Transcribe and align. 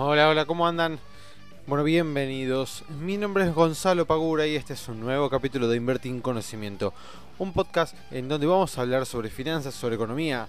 Hola, 0.00 0.28
hola, 0.28 0.44
¿cómo 0.44 0.64
andan? 0.64 1.00
Bueno, 1.66 1.82
bienvenidos. 1.82 2.84
Mi 3.00 3.16
nombre 3.16 3.42
es 3.42 3.52
Gonzalo 3.52 4.06
Pagura 4.06 4.46
y 4.46 4.54
este 4.54 4.74
es 4.74 4.86
un 4.86 5.00
nuevo 5.00 5.28
capítulo 5.28 5.66
de 5.66 5.76
Invertir 5.76 6.12
en 6.12 6.20
Conocimiento, 6.20 6.94
un 7.40 7.52
podcast 7.52 7.96
en 8.12 8.28
donde 8.28 8.46
vamos 8.46 8.78
a 8.78 8.82
hablar 8.82 9.06
sobre 9.06 9.28
finanzas, 9.28 9.74
sobre 9.74 9.96
economía, 9.96 10.46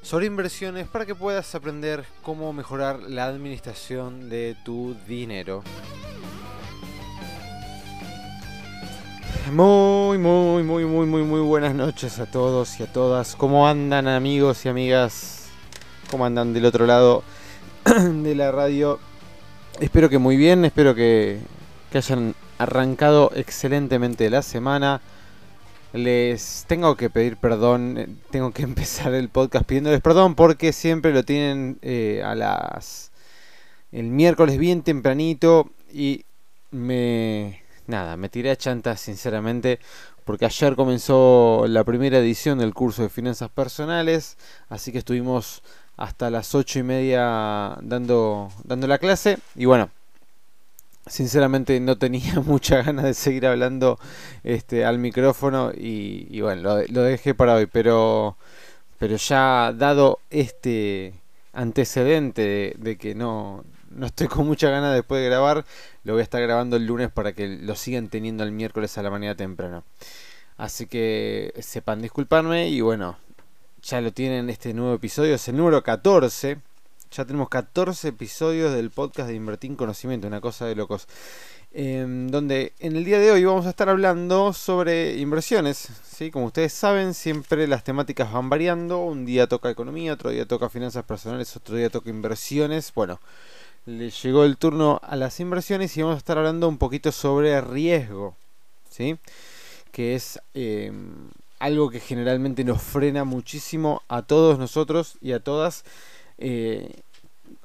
sobre 0.00 0.24
inversiones 0.24 0.88
para 0.88 1.04
que 1.04 1.14
puedas 1.14 1.54
aprender 1.54 2.06
cómo 2.22 2.50
mejorar 2.54 3.00
la 3.00 3.26
administración 3.26 4.30
de 4.30 4.56
tu 4.64 4.96
dinero. 5.06 5.62
Muy, 9.52 10.16
muy, 10.16 10.62
muy, 10.62 10.86
muy, 10.86 11.04
muy, 11.04 11.22
muy 11.24 11.40
buenas 11.42 11.74
noches 11.74 12.18
a 12.20 12.24
todos 12.24 12.80
y 12.80 12.84
a 12.84 12.90
todas. 12.90 13.36
¿Cómo 13.36 13.68
andan 13.68 14.08
amigos 14.08 14.64
y 14.64 14.70
amigas? 14.70 15.50
¿Cómo 16.10 16.24
andan 16.24 16.54
del 16.54 16.64
otro 16.64 16.86
lado 16.86 17.22
de 18.22 18.34
la 18.34 18.52
radio? 18.52 18.98
Espero 19.80 20.08
que 20.08 20.18
muy 20.18 20.36
bien, 20.36 20.64
espero 20.64 20.94
que, 20.94 21.38
que 21.90 21.98
hayan 21.98 22.34
arrancado 22.58 23.30
excelentemente 23.34 24.28
la 24.30 24.42
semana. 24.42 25.00
Les 25.92 26.64
tengo 26.66 26.96
que 26.96 27.08
pedir 27.08 27.36
perdón, 27.36 27.96
eh, 27.98 28.08
tengo 28.30 28.50
que 28.52 28.62
empezar 28.70 29.14
el 29.14 29.28
podcast 29.28 29.64
pidiéndoles 29.66 30.00
perdón 30.00 30.34
porque 30.34 30.72
siempre 30.72 31.12
lo 31.12 31.22
tienen 31.22 31.78
eh, 31.82 32.22
a 32.24 32.34
las... 32.34 33.10
el 33.92 34.04
miércoles 34.04 34.58
bien 34.58 34.82
tempranito 34.82 35.70
y 35.92 36.24
me 36.70 37.62
nada, 37.86 38.16
me 38.18 38.28
tiré 38.28 38.50
a 38.50 38.56
chantas 38.56 39.00
sinceramente 39.00 39.78
porque 40.24 40.44
ayer 40.44 40.76
comenzó 40.76 41.64
la 41.68 41.84
primera 41.84 42.18
edición 42.18 42.58
del 42.58 42.74
curso 42.74 43.02
de 43.02 43.08
finanzas 43.08 43.48
personales, 43.48 44.36
así 44.68 44.92
que 44.92 44.98
estuvimos 44.98 45.62
hasta 45.98 46.30
las 46.30 46.54
ocho 46.54 46.78
y 46.78 46.84
media 46.84 47.76
dando, 47.82 48.50
dando 48.64 48.86
la 48.86 48.98
clase 48.98 49.38
y 49.56 49.66
bueno, 49.66 49.90
sinceramente 51.06 51.78
no 51.80 51.98
tenía 51.98 52.40
mucha 52.44 52.82
ganas 52.82 53.04
de 53.04 53.14
seguir 53.14 53.46
hablando 53.46 53.98
este, 54.44 54.84
al 54.84 54.98
micrófono 54.98 55.72
y, 55.76 56.40
bueno, 56.40 56.62
lo, 56.88 57.02
dejé 57.02 57.34
para 57.34 57.56
hoy, 57.56 57.66
pero, 57.66 58.36
pero 58.98 59.16
ya 59.16 59.74
dado 59.76 60.20
este 60.30 61.14
antecedente 61.52 62.42
de, 62.42 62.74
de 62.78 62.96
que 62.96 63.14
no, 63.16 63.64
no 63.90 64.06
estoy 64.06 64.28
con 64.28 64.46
mucha 64.46 64.70
ganas 64.70 64.94
después 64.94 65.20
de 65.20 65.28
grabar. 65.28 65.64
Lo 66.04 66.12
voy 66.12 66.20
a 66.20 66.22
estar 66.22 66.40
grabando 66.40 66.76
el 66.76 66.86
lunes 66.86 67.10
para 67.10 67.32
que 67.32 67.48
lo 67.48 67.74
sigan 67.74 68.08
teniendo 68.08 68.44
el 68.44 68.52
miércoles 68.52 68.96
a 68.98 69.02
la 69.02 69.10
mañana 69.10 69.34
temprano. 69.34 69.82
Así 70.56 70.86
que 70.86 71.52
sepan 71.60 72.02
disculparme 72.02 72.68
y 72.68 72.80
bueno, 72.80 73.16
ya 73.82 74.00
lo 74.00 74.12
tienen 74.12 74.50
este 74.50 74.74
nuevo 74.74 74.94
episodio, 74.94 75.34
es 75.34 75.48
el 75.48 75.56
número 75.56 75.82
14. 75.82 76.58
Ya 77.10 77.24
tenemos 77.24 77.48
14 77.48 78.08
episodios 78.08 78.74
del 78.74 78.90
podcast 78.90 79.28
de 79.28 79.34
Invertir 79.34 79.70
en 79.70 79.76
Conocimiento, 79.76 80.26
una 80.26 80.40
cosa 80.40 80.66
de 80.66 80.74
locos. 80.74 81.06
Eh, 81.70 82.04
donde 82.30 82.72
en 82.78 82.96
el 82.96 83.04
día 83.04 83.18
de 83.18 83.30
hoy 83.30 83.44
vamos 83.44 83.66
a 83.66 83.70
estar 83.70 83.88
hablando 83.88 84.52
sobre 84.52 85.16
inversiones. 85.16 85.88
¿sí? 86.04 86.30
Como 86.30 86.46
ustedes 86.46 86.72
saben, 86.72 87.14
siempre 87.14 87.66
las 87.66 87.84
temáticas 87.84 88.32
van 88.32 88.50
variando. 88.50 88.98
Un 88.98 89.24
día 89.24 89.46
toca 89.46 89.70
economía, 89.70 90.14
otro 90.14 90.30
día 90.30 90.46
toca 90.46 90.68
finanzas 90.68 91.04
personales, 91.04 91.56
otro 91.56 91.76
día 91.76 91.90
toca 91.90 92.10
inversiones. 92.10 92.92
Bueno, 92.94 93.20
le 93.86 94.10
llegó 94.10 94.44
el 94.44 94.56
turno 94.56 95.00
a 95.02 95.16
las 95.16 95.40
inversiones 95.40 95.96
y 95.96 96.02
vamos 96.02 96.16
a 96.16 96.18
estar 96.18 96.38
hablando 96.38 96.68
un 96.68 96.78
poquito 96.78 97.12
sobre 97.12 97.60
riesgo, 97.60 98.36
¿sí? 98.90 99.18
Que 99.92 100.14
es 100.14 100.40
eh, 100.54 100.92
algo 101.58 101.90
que 101.90 102.00
generalmente 102.00 102.64
nos 102.64 102.82
frena 102.82 103.24
muchísimo 103.24 104.02
a 104.08 104.22
todos 104.22 104.58
nosotros 104.58 105.16
y 105.20 105.32
a 105.32 105.40
todas 105.40 105.84
eh, 106.38 107.00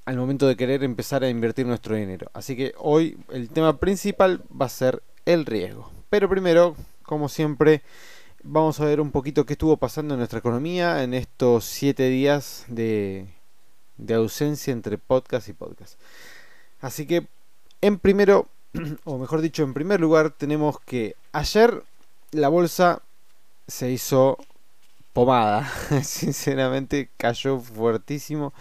al 0.06 0.18
momento 0.18 0.48
de 0.48 0.56
querer 0.56 0.84
empezar 0.84 1.24
a 1.24 1.30
invertir 1.30 1.66
nuestro 1.66 1.96
dinero. 1.96 2.30
Así 2.34 2.56
que 2.56 2.74
hoy 2.78 3.18
el 3.32 3.50
tema 3.50 3.78
principal 3.78 4.44
va 4.50 4.66
a 4.66 4.70
ser 4.70 5.02
el 5.26 5.46
riesgo. 5.46 5.92
Pero 6.10 6.30
primero, 6.30 6.76
como 7.04 7.30
siempre, 7.30 7.82
vamos 8.44 8.80
a 8.80 8.86
ver 8.86 9.00
un 9.00 9.12
poquito 9.12 9.46
qué 9.46 9.54
estuvo 9.54 9.78
pasando 9.78 10.14
en 10.14 10.20
nuestra 10.20 10.40
economía 10.40 11.04
en 11.04 11.14
estos 11.14 11.66
siete 11.66 12.10
días 12.10 12.66
de 12.68 13.28
de 13.98 14.14
ausencia 14.14 14.72
entre 14.72 14.98
podcast 14.98 15.50
y 15.50 15.54
podcast. 15.54 16.00
Así 16.82 17.06
que, 17.06 17.28
en 17.82 18.00
primero, 18.00 18.48
o 19.04 19.18
mejor 19.18 19.42
dicho, 19.42 19.64
en 19.64 19.74
primer 19.74 20.00
lugar, 20.00 20.32
tenemos 20.32 20.80
que 20.82 21.16
ayer 21.32 21.84
la 22.32 22.50
bolsa 22.50 23.02
se 23.68 23.92
hizo 23.92 24.38
pomada. 25.14 25.70
Sinceramente, 26.04 27.10
cayó 27.18 27.60
fuertísimo. 27.60 28.54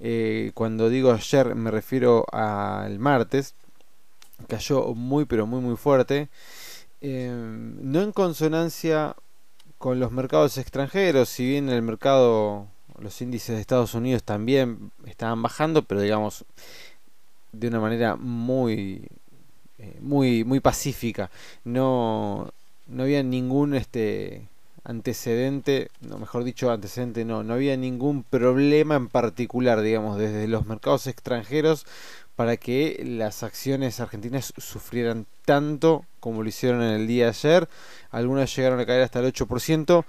Eh, 0.00 0.50
cuando 0.54 0.88
digo 0.88 1.12
ayer, 1.12 1.54
me 1.54 1.70
refiero 1.70 2.26
al 2.32 2.98
martes. 2.98 3.54
Cayó 4.48 4.94
muy, 4.94 5.24
pero 5.24 5.46
muy, 5.46 5.60
muy 5.60 5.76
fuerte. 5.76 6.28
Eh, 7.00 7.30
no 7.30 8.02
en 8.02 8.12
consonancia 8.12 9.14
con 9.78 10.00
los 10.00 10.10
mercados 10.10 10.56
extranjeros, 10.56 11.28
si 11.28 11.46
bien 11.46 11.68
el 11.68 11.82
mercado 11.82 12.68
los 12.98 13.20
índices 13.20 13.54
de 13.56 13.60
Estados 13.60 13.94
Unidos 13.94 14.22
también 14.22 14.92
estaban 15.04 15.42
bajando, 15.42 15.82
pero 15.82 16.00
digamos 16.00 16.44
de 17.52 17.68
una 17.68 17.80
manera 17.80 18.16
muy 18.16 19.06
eh, 19.78 19.98
muy 20.00 20.44
muy 20.44 20.60
pacífica. 20.60 21.30
No 21.64 22.52
no 22.86 23.04
había 23.04 23.22
ningún 23.22 23.74
este 23.74 24.48
antecedente, 24.84 25.90
no 26.02 26.18
mejor 26.18 26.44
dicho 26.44 26.70
antecedente 26.70 27.24
no, 27.24 27.42
no 27.42 27.54
había 27.54 27.76
ningún 27.76 28.22
problema 28.22 28.96
en 28.96 29.08
particular, 29.08 29.80
digamos, 29.80 30.18
desde 30.18 30.46
los 30.46 30.66
mercados 30.66 31.06
extranjeros 31.06 31.86
para 32.36 32.56
que 32.56 33.02
las 33.06 33.42
acciones 33.42 34.00
argentinas 34.00 34.52
sufrieran 34.58 35.26
tanto 35.44 36.04
como 36.20 36.42
lo 36.42 36.48
hicieron 36.48 36.82
en 36.82 36.92
el 36.92 37.06
día 37.06 37.24
de 37.24 37.30
ayer. 37.30 37.68
Algunas 38.10 38.54
llegaron 38.54 38.80
a 38.80 38.86
caer 38.86 39.02
hasta 39.02 39.20
el 39.20 39.32
8%. 39.32 40.04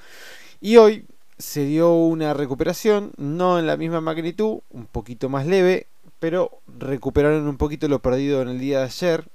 Y 0.59 0.77
hoy 0.77 1.05
se 1.37 1.65
dio 1.65 1.93
una 1.93 2.33
recuperación, 2.33 3.11
no 3.17 3.59
en 3.59 3.67
la 3.67 3.77
misma 3.77 4.01
magnitud, 4.01 4.59
un 4.71 4.85
poquito 4.85 5.29
más 5.29 5.45
leve, 5.45 5.87
pero 6.19 6.61
recuperaron 6.79 7.47
un 7.47 7.57
poquito 7.57 7.87
lo 7.87 7.99
perdido 7.99 8.41
en 8.41 8.47
el 8.47 8.59
día 8.59 8.79
de 8.79 8.85
ayer, 8.85 9.27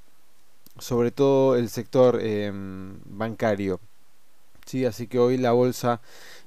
sobre 0.81 1.11
todo 1.11 1.57
el 1.57 1.69
sector 1.69 2.19
eh, 2.21 2.51
bancario. 2.53 3.81
¿sí? 4.67 4.85
Así 4.85 5.07
que 5.07 5.19
hoy 5.19 5.39
la 5.39 5.53
bolsa 5.53 6.01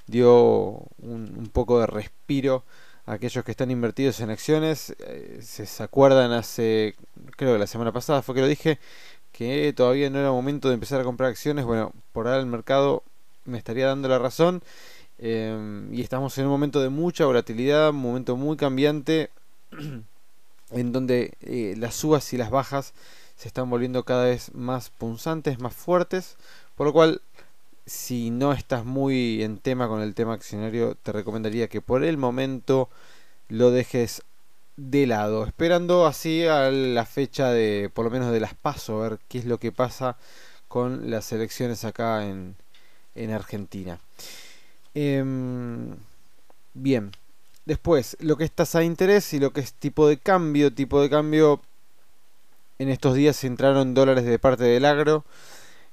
dio 0.08 0.86
un, 1.02 1.50
poco 1.54 1.80
de 1.80 1.88
respiro 1.88 2.64
a 3.06 3.14
aquellos 3.14 3.44
que 3.44 3.52
están 3.52 3.72
invertidos 3.72 4.20
en 4.20 4.30
acciones. 4.30 4.96
Eh, 5.00 5.40
se 5.42 5.84
acuerdan 5.84 6.32
hace, 6.32 6.96
creo 7.36 7.54
que 7.54 7.60
la 7.60 7.68
semana 7.68 7.92
pasada 7.92 8.22
fue 8.22 8.36
que 8.36 8.42
lo 8.42 8.48
dije, 8.48 8.80
que 9.32 9.74
todavía 9.76 10.10
no 10.10 10.20
era 10.20 10.32
momento 10.32 10.70
de 10.70 10.76
empezar 10.76 11.02
a 11.02 11.04
comprar 11.04 11.30
acciones. 11.30 11.66
Bueno, 11.66 11.94
por 12.12 12.28
ahora 12.28 12.40
el 12.40 12.46
mercado 12.46 13.04
me 13.46 13.58
estaría 13.58 13.88
dando 13.88 14.08
la 14.08 14.20
razón 14.20 14.64
eh, 15.20 15.88
y 15.92 16.02
estamos 16.02 16.38
en 16.38 16.46
un 16.46 16.52
momento 16.52 16.82
de 16.82 16.90
mucha 16.90 17.26
volatilidad, 17.26 17.90
un 17.90 17.98
momento 17.98 18.36
muy 18.36 18.58
cambiante, 18.58 19.30
en 20.72 20.92
donde 20.92 21.34
eh, 21.42 21.76
las 21.78 21.96
subas 21.96 22.34
y 22.34 22.38
las 22.38 22.50
bajas 22.50 22.94
se 23.44 23.50
están 23.50 23.70
volviendo 23.70 24.06
cada 24.06 24.24
vez 24.24 24.54
más 24.54 24.90
punzantes, 24.90 25.60
más 25.60 25.74
fuertes, 25.74 26.38
por 26.78 26.88
lo 26.88 26.94
cual 26.94 27.22
si 27.86 28.30
no 28.30 28.54
estás 28.54 28.86
muy 28.86 29.44
en 29.44 29.58
tema 29.58 29.90
con 29.90 30.02
el 30.02 30.16
tema 30.16 30.32
accionario, 30.32 30.96
te 30.96 31.12
recomendaría 31.12 31.68
que 31.68 31.82
por 31.82 32.06
el 32.06 32.16
momento 32.16 32.88
lo 33.50 33.72
dejes 33.72 34.24
de 34.78 35.08
lado, 35.08 35.46
esperando 35.46 36.08
así 36.08 36.46
a 36.46 36.72
la 36.72 37.06
fecha 37.06 37.52
de, 37.52 37.92
por 37.94 38.06
lo 38.06 38.12
menos 38.12 38.32
de 38.32 38.40
las 38.40 38.54
pasos, 38.54 38.96
a 39.04 39.10
ver 39.10 39.20
qué 39.28 39.40
es 39.40 39.46
lo 39.46 39.58
que 39.58 39.74
pasa 39.74 40.16
con 40.70 41.12
las 41.12 41.30
elecciones 41.34 41.84
acá 41.84 42.26
en, 42.26 42.56
en 43.14 43.32
Argentina. 43.32 44.00
Eh, 44.96 45.22
bien, 46.74 47.12
después, 47.66 48.16
lo 48.22 48.38
que 48.38 48.46
es 48.46 48.54
tasa 48.54 48.80
de 48.80 48.86
interés 48.86 49.34
y 49.34 49.42
lo 49.42 49.52
que 49.52 49.60
es 49.60 49.74
tipo 49.74 50.08
de 50.08 50.16
cambio. 50.16 50.74
Tipo 50.74 51.02
de 51.02 51.10
cambio, 51.10 51.60
en 52.84 52.90
estos 52.90 53.16
días 53.16 53.44
entraron 53.44 53.94
dólares 53.94 54.26
de 54.26 54.40
parte 54.40 54.64
del 54.64 54.86
agro, 54.86 55.26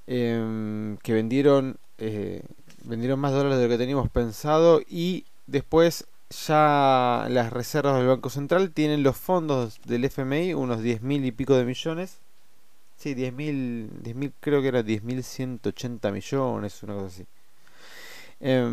eh, 0.07 0.97
que 1.03 1.13
vendieron, 1.13 1.79
eh, 1.99 2.43
vendieron 2.85 3.19
más 3.19 3.33
dólares 3.33 3.59
de 3.59 3.65
lo 3.65 3.71
que 3.71 3.79
teníamos 3.79 4.11
pensado 4.11 4.81
y 4.89 5.25
después 5.47 6.07
ya 6.47 7.27
las 7.29 7.53
reservas 7.53 7.97
del 7.97 8.07
Banco 8.07 8.31
Central 8.31 8.71
tienen 8.71 9.03
los 9.03 9.17
fondos 9.17 9.81
del 9.85 10.05
FMI, 10.05 10.55
unos 10.55 10.83
10 10.83 11.03
mil 11.03 11.25
y 11.25 11.33
pico 11.33 11.55
de 11.55 11.65
millones. 11.65 12.19
Sí, 12.97 13.15
10 13.15 13.33
mil, 13.33 13.91
creo 14.41 14.61
que 14.61 14.69
era 14.69 14.83
10.180 14.83 16.13
millones, 16.13 16.83
una 16.83 16.95
cosa 16.95 17.07
así. 17.07 17.27
Eh, 18.41 18.69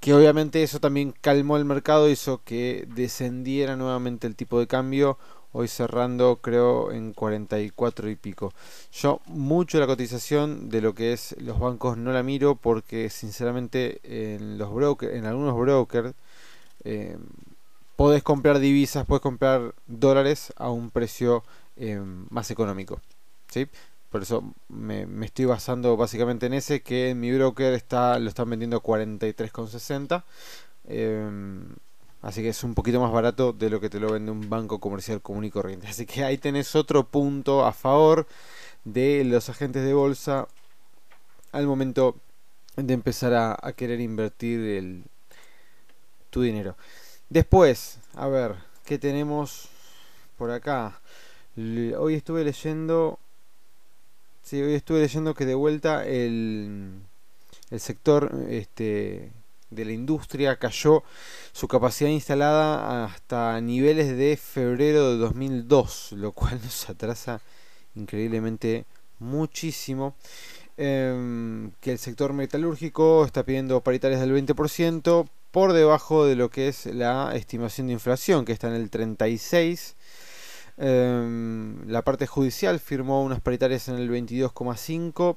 que 0.00 0.12
obviamente 0.12 0.62
eso 0.62 0.80
también 0.80 1.14
calmó 1.20 1.56
el 1.56 1.64
mercado, 1.64 2.10
hizo 2.10 2.42
que 2.44 2.86
descendiera 2.94 3.76
nuevamente 3.76 4.26
el 4.26 4.36
tipo 4.36 4.58
de 4.60 4.66
cambio, 4.66 5.18
hoy 5.54 5.68
cerrando 5.68 6.40
creo 6.42 6.92
en 6.92 7.12
44 7.12 8.10
y 8.10 8.16
pico. 8.16 8.52
Yo 8.92 9.20
mucho 9.26 9.78
la 9.78 9.86
cotización 9.86 10.68
de 10.68 10.80
lo 10.80 10.94
que 10.94 11.12
es 11.12 11.34
los 11.40 11.58
bancos 11.60 11.96
no 11.96 12.12
la 12.12 12.22
miro 12.22 12.56
porque 12.56 13.08
sinceramente 13.08 14.00
en 14.02 14.58
los 14.58 14.74
brokers, 14.74 15.14
en 15.14 15.26
algunos 15.26 15.56
brokers, 15.56 16.12
eh, 16.84 17.16
podés 17.96 18.22
comprar 18.24 18.58
divisas, 18.58 19.06
podés 19.06 19.22
comprar 19.22 19.74
dólares 19.86 20.52
a 20.56 20.70
un 20.70 20.90
precio 20.90 21.44
em, 21.76 22.26
más 22.30 22.50
económico. 22.50 23.00
¿sí? 23.48 23.68
Por 24.10 24.22
eso 24.22 24.42
me, 24.68 25.06
estoy 25.24 25.44
basando 25.44 25.96
básicamente 25.96 26.46
en 26.46 26.54
ese, 26.54 26.82
que 26.82 27.10
en 27.10 27.20
mi 27.20 27.32
broker 27.32 27.74
está, 27.74 28.18
lo 28.18 28.28
están 28.28 28.50
vendiendo 28.50 28.82
43,60. 28.82 30.24
Em, 30.88 31.76
así 32.24 32.42
que 32.42 32.48
es 32.48 32.64
un 32.64 32.74
poquito 32.74 33.00
más 33.00 33.12
barato 33.12 33.52
de 33.52 33.68
lo 33.68 33.80
que 33.80 33.90
te 33.90 34.00
lo 34.00 34.10
vende 34.10 34.32
un 34.32 34.48
banco 34.48 34.80
comercial 34.80 35.20
común 35.20 35.44
y 35.44 35.50
corriente. 35.50 35.86
Así 35.86 36.06
que 36.06 36.24
ahí 36.24 36.38
tenés 36.38 36.74
otro 36.74 37.04
punto 37.06 37.66
a 37.66 37.72
favor 37.72 38.26
de 38.84 39.24
los 39.24 39.50
agentes 39.50 39.84
de 39.84 39.92
bolsa 39.92 40.48
al 41.52 41.66
momento 41.66 42.16
de 42.76 42.94
empezar 42.94 43.34
a, 43.34 43.72
querer 43.74 44.00
invertir 44.00 44.58
el, 44.60 45.04
tu 46.30 46.40
dinero. 46.40 46.76
Después, 47.28 47.98
a 48.14 48.26
ver, 48.26 48.56
¿qué 48.86 48.98
tenemos 48.98 49.68
por 50.38 50.50
acá? 50.50 51.00
Hoy 51.56 52.14
estuve 52.14 52.42
leyendo. 52.42 53.18
Sí, 54.42 54.60
hoy 54.62 54.74
estuve 54.74 55.00
leyendo 55.00 55.34
que 55.34 55.46
de 55.46 55.54
vuelta 55.54 56.06
el, 56.06 57.02
el 57.70 57.80
sector 57.80 58.46
este, 58.48 59.30
de 59.70 59.84
la 59.84 59.92
industria 59.92 60.56
cayó 60.56 61.02
su 61.52 61.68
capacidad 61.68 62.10
instalada 62.10 63.04
hasta 63.04 63.60
niveles 63.60 64.16
de 64.16 64.36
febrero 64.36 65.10
de 65.10 65.18
2002, 65.18 66.12
lo 66.12 66.32
cual 66.32 66.60
nos 66.62 66.88
atrasa 66.88 67.40
increíblemente 67.94 68.84
muchísimo. 69.18 70.14
Em, 70.76 71.70
que 71.80 71.92
el 71.92 71.98
sector 71.98 72.32
metalúrgico 72.32 73.24
está 73.24 73.44
pidiendo 73.44 73.80
paritarias 73.80 74.20
del 74.20 74.32
20% 74.32 75.28
por 75.52 75.72
debajo 75.72 76.26
de 76.26 76.34
lo 76.34 76.50
que 76.50 76.66
es 76.66 76.86
la 76.86 77.32
estimación 77.36 77.86
de 77.86 77.92
inflación, 77.92 78.44
que 78.44 78.52
está 78.52 78.66
en 78.68 78.74
el 78.74 78.90
36%. 78.90 79.94
Em, 80.76 81.86
la 81.88 82.02
parte 82.02 82.26
judicial 82.26 82.80
firmó 82.80 83.22
unas 83.22 83.40
paritarias 83.40 83.88
en 83.88 83.94
el 83.94 84.10
22,5%. 84.10 85.36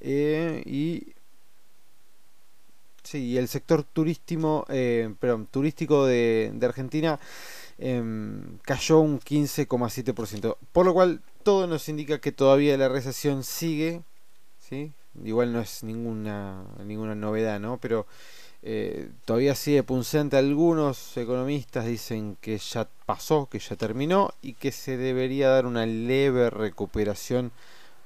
Eh, 0.00 0.62
y 0.66 1.14
Sí, 3.10 3.38
el 3.38 3.48
sector 3.48 3.84
turístico, 3.84 4.66
eh, 4.68 5.10
turístico 5.50 6.04
de, 6.04 6.52
Argentina 6.60 7.18
em, 7.78 8.58
cayó 8.64 9.00
un 9.00 9.18
15,7%. 9.18 10.58
Por 10.72 10.84
lo 10.84 10.92
cual 10.92 11.22
todo 11.42 11.66
nos 11.66 11.88
indica 11.88 12.20
que 12.20 12.32
todavía 12.32 12.76
la 12.76 12.90
recesión 12.90 13.44
sigue. 13.44 14.02
¿sí? 14.60 14.92
Igual 15.24 15.54
no 15.54 15.60
es 15.62 15.82
ninguna, 15.84 16.62
ninguna 16.84 17.14
novedad, 17.14 17.58
¿no? 17.58 17.78
Pero 17.78 18.06
eh, 18.62 19.08
todavía 19.24 19.54
sigue 19.54 19.82
punzante. 19.84 20.36
Algunos 20.36 21.16
economistas 21.16 21.86
dicen 21.86 22.36
que 22.42 22.58
ya 22.58 22.86
pasó, 23.06 23.48
que 23.50 23.58
ya 23.58 23.76
terminó 23.76 24.34
y 24.42 24.52
que 24.52 24.70
se 24.70 24.98
debería 24.98 25.48
dar 25.48 25.64
una 25.64 25.86
leve 25.86 26.50
recuperación 26.50 27.52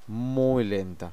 muy 0.06 0.62
lenta. 0.62 1.12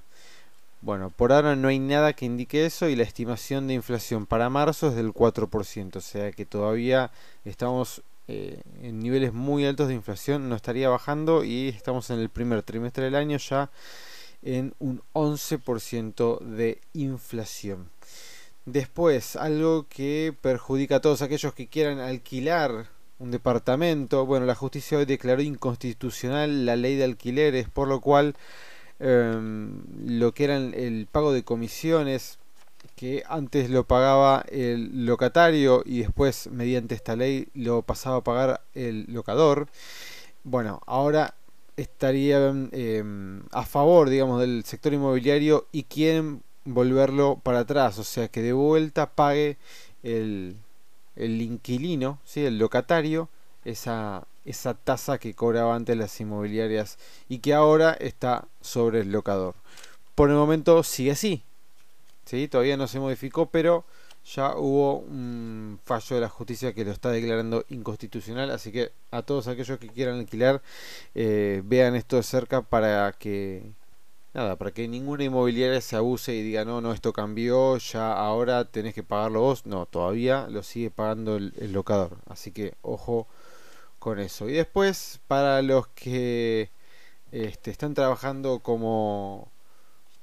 Bueno, 0.82 1.10
por 1.10 1.34
ahora 1.34 1.58
no 1.58 1.68
hay 1.68 1.78
nada 1.78 2.14
que 2.14 2.26
indique 2.26 2.66
eso 2.66 2.88
y 2.88 2.96
la 2.96 3.04
estimación 3.04 3.68
de 3.68 3.74
inflación 3.74 4.26
para 4.26 4.50
marzo 4.50 4.88
es 4.88 4.96
del 4.96 5.14
4%, 5.14 5.96
o 5.98 6.02
sea 6.02 6.32
que 6.32 6.46
todavía 6.46 7.12
estamos 7.44 8.02
eh, 8.30 8.62
en 8.82 9.00
niveles 9.00 9.34
muy 9.34 9.66
altos 9.66 9.90
de 9.90 9.96
inflación, 9.96 10.48
no 10.48 10.56
estaría 10.56 10.88
bajando 10.88 11.44
y 11.44 11.68
estamos 11.68 12.10
en 12.12 12.20
el 12.20 12.30
primer 12.30 12.64
trimestre 12.64 13.04
del 13.06 13.16
año 13.16 13.38
ya 13.38 13.70
en 14.42 14.74
un 14.80 15.02
11% 15.12 16.40
de 16.40 16.80
inflación. 16.94 17.90
Después, 18.66 19.36
algo 19.36 19.86
que 19.90 20.34
perjudica 20.42 20.98
a 20.98 21.02
todos 21.02 21.22
aquellos 21.22 21.54
que 21.54 21.68
quieran 21.68 22.00
alquilar 22.00 22.88
un 23.18 23.32
departamento, 23.32 24.26
bueno, 24.26 24.46
la 24.46 24.56
justicia 24.56 24.98
hoy 24.98 25.06
declaró 25.06 25.42
inconstitucional 25.42 26.66
la 26.66 26.78
ley 26.78 26.96
de 26.96 27.04
alquileres, 27.04 27.68
por 27.68 27.90
lo 27.90 28.00
cual 28.00 28.36
Em, 29.00 29.82
lo 30.06 30.34
que 30.34 30.44
era 30.44 30.58
el 30.58 31.08
pago 31.10 31.32
de 31.32 31.44
comisiones 31.44 32.38
que 32.96 33.24
antes 33.28 33.70
lo 33.70 33.86
pagaba 33.86 34.44
el 34.50 35.06
locatario 35.06 35.84
y 35.86 36.00
después 36.00 36.50
mediante 36.52 36.96
esta 36.96 37.16
ley 37.16 37.48
lo 37.54 37.82
pasaba 37.82 38.18
a 38.18 38.24
pagar 38.24 38.62
el 38.74 39.06
locador. 39.08 39.68
Bueno, 40.44 40.82
ahora 40.86 41.36
estarían 41.78 42.70
em, 42.74 43.44
a 43.52 43.64
favor, 43.64 44.10
digamos, 44.10 44.42
del 44.42 44.64
sector 44.66 44.94
inmobiliario 44.94 45.68
y 45.72 45.84
quieren 45.84 46.44
volverlo 46.66 47.40
para 47.42 47.60
atrás, 47.60 48.00
o 48.00 48.04
sea, 48.04 48.28
que 48.28 48.42
de 48.42 48.54
vuelta 48.54 49.10
pague 49.10 49.58
el, 50.04 50.58
el 51.16 51.42
inquilino, 51.42 52.20
¿sí? 52.26 52.46
el 52.46 52.60
locatario, 52.60 53.30
esa, 53.66 54.28
esa 54.46 54.74
tasa 54.74 55.18
que 55.18 55.34
cobraba 55.34 55.76
antes 55.76 55.98
las 55.98 56.20
inmobiliarias 56.20 56.98
y 57.28 57.40
que 57.40 57.54
ahora 57.54 57.94
está 57.94 58.48
sobre 58.62 59.02
el 59.02 59.12
locador. 59.12 59.56
Por 60.16 60.30
el 60.30 60.36
momento 60.36 60.84
sigue 60.84 61.12
así. 61.12 61.44
¿sí? 62.26 62.48
Todavía 62.48 62.78
no 62.78 62.88
se 62.88 63.00
modificó, 63.00 63.50
pero 63.50 63.86
ya 64.26 64.56
hubo 64.56 65.00
un 65.00 65.80
fallo 65.84 66.16
de 66.16 66.22
la 66.22 66.30
justicia 66.30 66.74
que 66.74 66.86
lo 66.86 66.92
está 66.92 67.10
declarando 67.10 67.66
inconstitucional. 67.70 68.52
Así 68.52 68.72
que 68.72 68.92
a 69.12 69.22
todos 69.24 69.48
aquellos 69.48 69.80
que 69.80 69.88
quieran 69.88 70.20
alquilar, 70.20 70.62
eh, 71.16 71.62
vean 71.66 71.96
esto 71.96 72.18
de 72.18 72.24
cerca 72.24 72.62
para 72.62 73.12
que 73.14 73.64
nada, 74.34 74.58
para 74.58 74.72
que 74.72 74.88
ninguna 74.88 75.24
inmobiliaria 75.24 75.82
se 75.82 75.96
abuse 75.96 76.34
y 76.36 76.44
diga 76.44 76.66
no, 76.66 76.82
no, 76.82 76.94
esto 76.94 77.14
cambió, 77.14 77.78
ya 77.78 78.14
ahora 78.14 78.66
tenés 78.66 78.94
que 78.94 79.04
pagarlo 79.04 79.42
vos. 79.42 79.66
No, 79.66 79.86
todavía 79.86 80.48
lo 80.50 80.64
sigue 80.64 80.92
pagando 80.92 81.38
el, 81.38 81.54
locador. 81.74 82.18
Así 82.28 82.52
que 82.52 82.76
ojo 82.82 83.28
con 84.00 84.20
eso. 84.20 84.50
Y 84.50 84.54
después, 84.54 85.20
para 85.28 85.62
los 85.62 85.88
que 85.90 86.72
este, 87.32 87.72
están 87.72 87.94
trabajando 87.94 88.60
como 88.60 89.52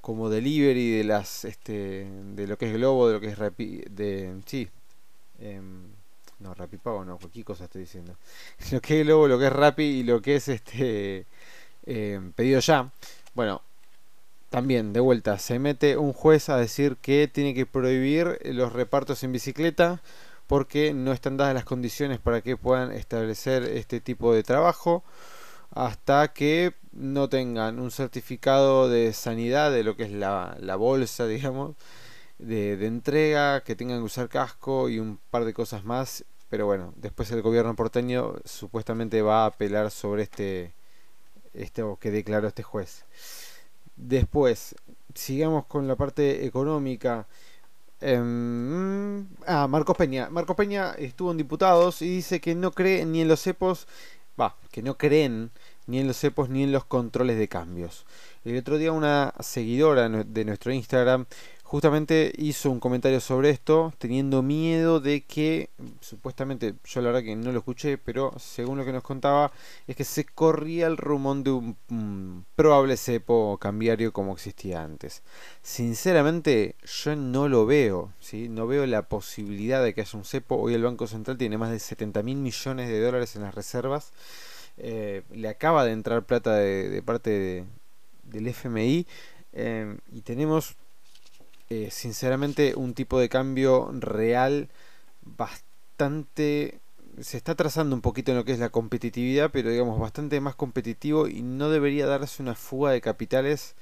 como 0.01 0.29
delivery 0.29 0.91
de 0.91 1.03
las 1.03 1.43
este 1.45 2.07
de 2.35 2.47
lo 2.47 2.57
que 2.57 2.67
es 2.67 2.73
Globo, 2.73 3.07
de 3.07 3.13
lo 3.15 3.19
que 3.21 3.27
es 3.27 3.37
Rappi, 3.37 3.83
de 3.89 4.41
sí, 4.45 4.69
eh, 5.39 5.61
no 6.39 6.55
Pago 6.83 7.03
no, 7.05 7.17
cualquier 7.17 7.45
cosa 7.45 7.65
estoy 7.65 7.81
diciendo. 7.81 8.15
Lo 8.71 8.81
que 8.81 9.01
es 9.01 9.05
Globo, 9.05 9.27
lo 9.27 9.39
que 9.39 9.47
es 9.47 9.53
Rappi 9.53 9.83
y 9.83 10.03
lo 10.03 10.21
que 10.21 10.35
es 10.35 10.47
este 10.47 11.25
em, 11.85 12.31
pedido 12.33 12.59
ya. 12.59 12.91
Bueno, 13.33 13.61
también 14.49 14.93
de 14.93 14.99
vuelta 14.99 15.39
se 15.39 15.59
mete 15.59 15.97
un 15.97 16.13
juez 16.13 16.49
a 16.49 16.57
decir 16.57 16.97
que 16.97 17.27
tiene 17.27 17.53
que 17.53 17.65
prohibir 17.65 18.39
los 18.45 18.73
repartos 18.73 19.23
en 19.23 19.31
bicicleta 19.33 20.01
porque 20.47 20.93
no 20.93 21.11
están 21.11 21.37
dadas 21.37 21.53
las 21.53 21.65
condiciones 21.65 22.19
para 22.19 22.41
que 22.41 22.57
puedan 22.57 22.91
establecer 22.93 23.63
este 23.63 23.99
tipo 23.99 24.33
de 24.33 24.43
trabajo 24.43 25.03
hasta 25.71 26.29
que 26.33 26.73
no 26.93 27.29
tengan 27.29 27.79
un 27.79 27.91
certificado 27.91 28.89
de 28.89 29.13
sanidad 29.13 29.71
de 29.71 29.83
lo 29.83 29.95
que 29.95 30.03
es 30.03 30.11
la, 30.11 30.75
bolsa, 30.77 31.27
digamos, 31.27 31.75
de, 32.39 32.73
entrega, 32.85 33.61
que 33.61 33.75
tengan 33.75 33.99
que 33.99 34.05
usar 34.05 34.29
casco 34.29 34.89
y 34.89 34.99
un 34.99 35.19
par 35.29 35.45
de 35.45 35.53
cosas 35.53 35.83
más. 35.83 36.25
Pero 36.49 36.65
bueno, 36.65 36.93
después 36.95 37.29
el 37.31 37.41
gobierno 37.41 37.75
porteño 37.75 38.35
supuestamente 38.45 39.21
va 39.21 39.43
a 39.43 39.47
apelar 39.47 39.91
sobre 39.91 40.23
este, 40.23 40.73
este 41.53 41.83
que 41.99 42.11
declaró 42.11 42.47
este 42.47 42.63
juez. 42.63 43.03
Después, 43.97 44.75
sigamos 45.15 45.65
con 45.65 45.87
la 45.87 45.95
parte 45.95 46.45
económica. 46.45 47.27
Em, 47.99 49.27
ah, 49.47 49.67
Marcos 49.67 49.97
Peña. 49.97 50.29
Marcos 50.29 50.55
Peña 50.55 50.93
estuvo 50.97 51.31
en 51.31 51.37
diputados 51.37 52.01
y 52.01 52.07
dice 52.07 52.39
que 52.39 52.55
no 52.55 52.71
cree 52.71 53.05
ni 53.05 53.21
en 53.21 53.27
los 53.27 53.41
cepos, 53.41 53.87
va, 54.39 54.55
que 54.71 54.83
no 54.83 54.97
creen 54.97 55.51
ni 55.87 55.99
en 55.99 56.07
los 56.07 56.17
cepos 56.17 56.49
ni 56.49 56.63
en 56.63 56.71
los 56.71 56.85
controles 56.85 57.37
de 57.39 57.47
cambios. 57.47 58.05
El 58.45 58.57
otro 58.57 58.77
día 58.77 58.91
una 58.91 59.33
seguidora 59.39 60.07
de 60.09 60.45
nuestro 60.45 60.71
Instagram 60.71 61.25
justamente 61.67 62.31
hizo 62.37 62.71
un 62.71 62.79
comentario 62.79 63.19
sobre 63.19 63.49
esto, 63.49 63.93
teniendo 63.97 64.41
miedo 64.41 65.01
de 65.01 65.25
que, 65.25 65.69
supuestamente, 65.99 66.75
yo 66.85 67.01
la 67.01 67.07
verdad 67.07 67.23
que 67.23 67.35
no 67.35 67.51
lo 67.51 67.59
escuché, 67.59 67.97
pero 67.97 68.31
según 68.39 68.77
lo 68.77 68.85
que 68.85 68.93
nos 68.93 69.03
contaba, 69.03 69.51
es 69.85 69.97
que 69.97 70.05
se 70.05 70.23
corría 70.23 70.87
el 70.87 70.95
rumor 70.95 71.43
de 71.43 71.51
un 71.51 72.45
probable 72.55 72.95
cepo 72.95 73.57
cambiario 73.59 74.13
como 74.13 74.31
existía 74.31 74.81
antes. 74.81 75.23
Sinceramente, 75.61 76.77
yo 76.85 77.17
no 77.17 77.49
lo 77.49 77.65
veo, 77.65 78.13
¿sí? 78.21 78.47
no 78.47 78.65
veo 78.65 78.85
la 78.85 79.09
posibilidad 79.09 79.83
de 79.83 79.93
que 79.93 79.99
haya 80.01 80.17
un 80.17 80.23
cepo. 80.23 80.55
Hoy 80.55 80.73
el 80.73 80.83
Banco 80.83 81.05
Central 81.05 81.37
tiene 81.37 81.57
más 81.57 81.71
de 81.71 81.79
70 81.79 82.23
mil 82.23 82.37
millones 82.37 82.87
de 82.87 83.01
dólares 83.01 83.35
en 83.35 83.41
las 83.41 83.53
reservas. 83.53 84.13
Eh, 84.77 85.23
le 85.31 85.49
acaba 85.49 85.83
de 85.83 85.91
entrar 85.91 86.25
plata 86.25 86.55
de, 86.55 87.01
parte 87.01 87.65
del 88.23 88.47
FMI 88.47 89.05
eh, 89.51 89.97
y 90.13 90.21
tenemos 90.21 90.77
eh, 91.69 91.89
sinceramente 91.91 92.75
un 92.75 92.93
tipo 92.93 93.19
de 93.19 93.29
cambio 93.29 93.89
real 93.93 94.69
bastante 95.21 96.79
se 97.19 97.37
está 97.37 97.55
trazando 97.55 97.95
un 97.95 98.01
poquito 98.01 98.31
en 98.31 98.37
lo 98.37 98.45
que 98.45 98.53
es 98.53 98.59
la 98.59 98.69
competitividad 98.69 99.49
pero 99.51 99.69
digamos 99.71 99.99
bastante 99.99 100.39
más 100.39 100.55
competitivo 100.55 101.27
y 101.27 101.41
no 101.41 101.69
debería 101.69 102.05
darse 102.05 102.43
una 102.43 102.55
fuga 102.55 102.91
de 102.91 103.01
capitales 103.01 103.75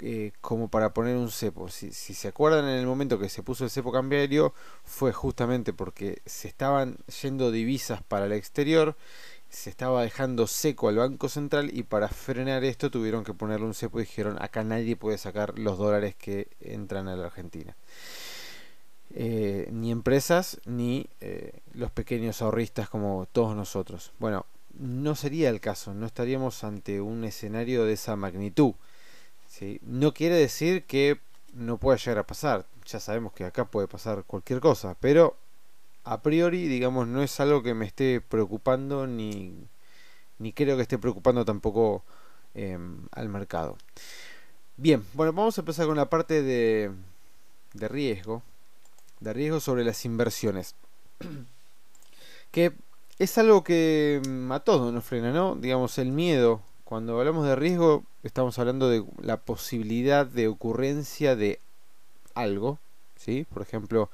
eh, 0.00 0.32
como 0.40 0.68
para 0.68 0.92
poner 0.92 1.16
un 1.16 1.30
cepo. 1.30 1.68
Si, 1.68 1.92
si, 1.92 2.14
se 2.14 2.26
acuerdan 2.28 2.64
en 2.64 2.80
el 2.80 2.86
momento 2.86 3.18
que 3.18 3.28
se 3.28 3.44
puso 3.44 3.64
el 3.64 3.70
cepo 3.70 3.92
cambiario 3.92 4.52
fue 4.82 5.12
justamente 5.12 5.72
porque 5.72 6.20
se 6.26 6.48
estaban 6.48 6.98
yendo 7.22 7.52
divisas 7.52 8.02
para 8.02 8.26
el 8.26 8.32
exterior, 8.32 8.96
se 9.54 9.70
estaba 9.70 10.02
dejando 10.02 10.48
seco 10.48 10.88
al 10.88 10.96
Banco 10.96 11.28
Central 11.28 11.70
y 11.72 11.84
para 11.84 12.08
frenar 12.08 12.64
esto 12.64 12.90
tuvieron 12.90 13.22
que 13.22 13.34
ponerle 13.34 13.66
un 13.66 13.74
cepo 13.74 14.00
y 14.00 14.02
dijeron 14.02 14.36
acá 14.42 14.64
nadie 14.64 14.96
puede 14.96 15.16
sacar 15.16 15.58
los 15.58 15.78
dólares 15.78 16.16
que 16.16 16.48
entran 16.60 17.06
a 17.06 17.14
la 17.14 17.26
Argentina. 17.26 17.76
Eh, 19.10 19.68
ni 19.70 19.92
empresas 19.92 20.60
ni 20.66 21.06
eh, 21.20 21.60
los 21.72 21.92
pequeños 21.92 22.42
ahorristas 22.42 22.88
como 22.88 23.26
todos 23.30 23.54
nosotros. 23.54 24.12
Bueno, 24.18 24.44
no 24.76 25.14
sería 25.14 25.50
el 25.50 25.60
caso, 25.60 25.94
no 25.94 26.06
estaríamos 26.06 26.64
ante 26.64 27.00
un 27.00 27.22
escenario 27.22 27.84
de 27.84 27.92
esa 27.92 28.16
magnitud. 28.16 28.74
No 29.82 30.12
quiere 30.12 30.34
decir 30.34 30.82
que 30.84 31.20
no 31.52 31.78
pueda 31.78 31.96
llegar 31.96 32.18
a 32.18 32.26
pasar, 32.26 32.66
ya 32.86 32.98
sabemos 32.98 33.32
que 33.32 33.44
acá 33.44 33.66
puede 33.66 33.86
pasar 33.86 34.24
cualquier 34.24 34.58
cosa, 34.58 34.96
pero 34.98 35.36
a 36.04 36.22
priori, 36.22 36.68
digamos, 36.68 37.08
no 37.08 37.22
es 37.22 37.40
algo 37.40 37.62
que 37.62 37.74
me 37.74 37.86
esté 37.86 38.20
preocupando 38.20 39.06
ni, 39.06 39.54
ni 40.38 40.52
creo 40.52 40.76
que 40.76 40.82
esté 40.82 40.98
preocupando 40.98 41.44
tampoco 41.44 42.04
em, 42.54 43.06
al 43.12 43.28
mercado. 43.28 43.76
Bien, 44.76 45.04
bueno, 45.14 45.32
vamos 45.32 45.56
a 45.56 45.62
empezar 45.62 45.86
con 45.86 45.96
la 45.96 46.10
parte 46.10 46.42
de, 46.42 46.90
de 47.72 47.88
riesgo, 47.88 48.42
de 49.20 49.32
riesgo 49.32 49.60
sobre 49.60 49.84
las 49.84 50.04
inversiones. 50.04 50.74
que 52.50 52.72
es 53.18 53.38
algo 53.38 53.64
que 53.64 54.20
mm, 54.28 54.52
a 54.52 54.60
todos 54.60 54.92
nos 54.92 55.04
frena, 55.04 55.32
¿no? 55.32 55.56
Digamos, 55.56 55.98
el 55.98 56.12
miedo. 56.12 56.60
Cuando 56.84 57.18
hablamos 57.18 57.46
de 57.46 57.56
riesgo, 57.56 58.04
estamos 58.22 58.58
hablando 58.58 58.88
de 58.88 59.04
la 59.20 59.38
posibilidad 59.38 60.26
de 60.26 60.48
ocurrencia 60.48 61.34
de 61.34 61.60
algo, 62.34 62.78
¿sí? 63.24 63.46
Por 63.52 63.62
ejemplo, 63.62 64.10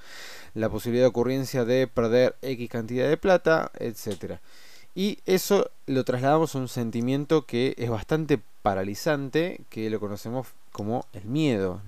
la 0.54 0.68
posibilidad 0.68 1.04
de 1.04 1.08
ocurrencia 1.08 1.64
de 1.64 1.86
perder 1.86 2.36
X 2.42 2.68
cantidad 2.68 3.08
de 3.08 3.16
plata, 3.16 3.70
etcétera. 3.78 4.40
Y 4.94 5.18
eso 5.26 5.70
lo 5.86 6.04
trasladamos 6.04 6.54
a 6.54 6.58
un 6.58 6.68
sentimiento 6.68 7.46
que 7.46 7.74
es 7.78 7.90
bastante 7.90 8.40
paralizante, 8.62 9.60
que 9.68 9.88
lo 9.88 10.00
conocemos 10.00 10.48
como 10.72 11.06
el 11.12 11.24
miedo. 11.24 11.80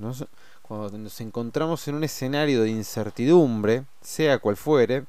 Cuando 0.63 0.97
nos 0.99 1.21
encontramos 1.21 1.87
en 1.89 1.97
un 1.97 2.05
escenario 2.05 2.63
de 2.63 2.71
incertidumbre, 2.71 3.85
sea 4.01 4.39
cual 4.39 4.57
fuere, 4.57 5.05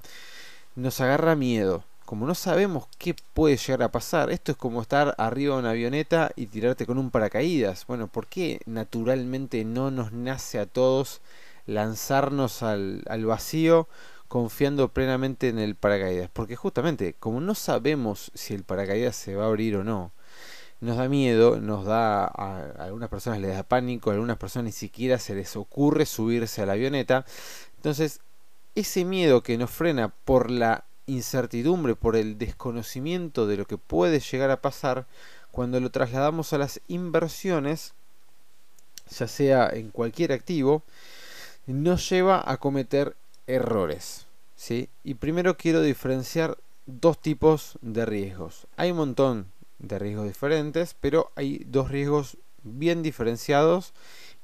nos 0.75 0.99
agarra 1.01 1.35
miedo. 1.35 1.83
Como 2.05 2.25
no 2.27 2.35
sabemos 2.35 2.87
qué 2.97 3.15
puede 3.33 3.57
llegar 3.57 3.83
a 3.83 3.91
pasar, 3.91 4.29
esto 4.29 4.51
es 4.51 4.57
como 4.57 4.81
estar 4.81 5.15
arriba 5.17 5.55
de 5.55 5.61
una 5.61 5.69
avioneta 5.69 6.31
y 6.35 6.47
tirarte 6.47 6.85
con 6.85 6.97
un 6.97 7.11
paracaídas. 7.11 7.85
Bueno, 7.87 8.07
¿por 8.07 8.27
qué 8.27 8.59
naturalmente 8.65 9.63
no 9.63 9.89
nos 9.89 10.11
nace 10.11 10.59
a 10.59 10.65
todos 10.65 11.21
lanzarnos 11.65 12.63
al, 12.63 13.03
al 13.07 13.25
vacío 13.25 13.87
confiando 14.27 14.89
plenamente 14.89 15.49
en 15.49 15.59
el 15.59 15.75
paracaídas? 15.75 16.29
Porque 16.31 16.55
justamente, 16.55 17.15
como 17.19 17.41
no 17.41 17.55
sabemos 17.55 18.31
si 18.33 18.53
el 18.53 18.63
paracaídas 18.63 19.15
se 19.15 19.35
va 19.35 19.45
a 19.45 19.47
abrir 19.47 19.77
o 19.77 19.83
no, 19.83 20.11
nos 20.83 20.97
da 20.97 21.07
miedo, 21.07 21.61
nos 21.61 21.85
da 21.85 22.25
a, 22.25 22.73
algunas 22.77 23.09
personas 23.09 23.39
les 23.39 23.55
da 23.55 23.63
pánico, 23.63 24.09
a 24.09 24.13
algunas 24.13 24.37
personas 24.37 24.65
ni 24.65 24.71
siquiera 24.73 25.17
se 25.17 25.33
les 25.33 25.55
ocurre 25.55 26.05
subirse 26.05 26.61
a 26.61 26.65
la 26.65 26.73
avioneta. 26.73 27.25
Entonces, 27.77 28.19
ese 28.75 29.05
miedo 29.05 29.43
que 29.43 29.57
nos 29.57 29.71
frena 29.71 30.09
por 30.09 30.51
la 30.51 30.83
incertidumbre, 31.05 31.95
por 31.95 32.17
el 32.17 32.37
desconocimiento 32.37 33.47
de 33.47 33.57
lo 33.57 33.65
que 33.65 33.77
puede 33.77 34.19
llegar 34.19 34.51
a 34.51 34.61
pasar, 34.61 35.07
cuando 35.51 35.79
lo 35.79 35.89
trasladamos 35.89 36.51
a 36.51 36.57
las 36.57 36.81
inversiones, 36.89 37.93
ya 39.09 39.27
sea 39.29 39.69
en 39.69 39.89
cualquier 39.89 40.33
activo, 40.33 40.83
nos 41.67 42.09
lleva 42.09 42.43
a 42.45 42.57
cometer 42.57 43.15
errores. 43.47 44.27
¿sí? 44.55 44.89
Y 45.03 45.15
primero 45.15 45.57
quiero 45.57 45.81
diferenciar 45.81 46.57
dos 46.85 47.19
tipos 47.19 47.77
de 47.81 48.05
riesgos. 48.05 48.67
Hay 48.75 48.91
un 48.91 48.97
montón 48.97 49.47
de 49.79 49.99
riesgos 49.99 50.27
diferentes, 50.27 50.95
pero 50.99 51.31
hay 51.35 51.63
dos 51.65 51.89
riesgos 51.89 52.37
bien 52.63 53.03
diferenciados 53.03 53.93